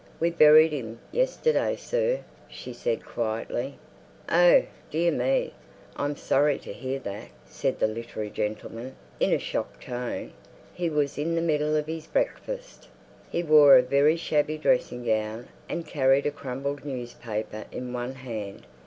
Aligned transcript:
"We 0.19 0.31
buried 0.31 0.73
'im 0.73 0.97
yesterday, 1.11 1.75
sir," 1.75 2.21
she 2.47 2.73
said 2.73 3.05
quietly. 3.05 3.77
"Oh, 4.29 4.63
dear 4.89 5.11
me! 5.11 5.53
I'm 5.95 6.15
sorry 6.15 6.57
to 6.57 6.73
hear 6.73 6.97
that," 7.01 7.27
said 7.45 7.77
the 7.77 7.85
literary 7.85 8.31
gentleman 8.31 8.95
in 9.19 9.31
a 9.31 9.37
shocked 9.37 9.83
tone. 9.83 10.33
He 10.73 10.89
was 10.89 11.19
in 11.19 11.35
the 11.35 11.39
middle 11.41 11.75
of 11.75 11.85
his 11.85 12.07
breakfast. 12.07 12.87
He 13.29 13.43
wore 13.43 13.77
a 13.77 13.83
very 13.83 14.15
shabby 14.17 14.57
dressing 14.57 15.05
gown 15.05 15.49
and 15.69 15.85
carried 15.85 16.25
a 16.25 16.31
crumpled 16.31 16.83
newspaper 16.83 17.65
in 17.71 17.93
one 17.93 18.15
hand. 18.15 18.65